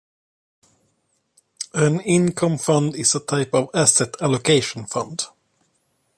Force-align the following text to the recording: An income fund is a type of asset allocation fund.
An 1.75 1.99
income 1.99 2.57
fund 2.57 2.95
is 2.95 3.13
a 3.13 3.19
type 3.19 3.53
of 3.53 3.69
asset 3.75 4.15
allocation 4.19 4.87
fund. 4.87 5.25